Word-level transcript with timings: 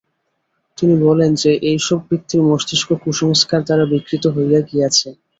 তিনি 0.77 0.95
বলেন 1.03 1.31
যে, 1.35 1.51
এইসব 1.69 1.99
ব্যক্তির 2.09 2.41
মস্তিষ্ক 2.43 2.89
কুসংস্কার 3.03 3.59
দ্বারা 3.63 3.85
বিকৃত 3.85 4.23
হইয়া 4.27 4.59
গিয়াছে। 4.61 5.07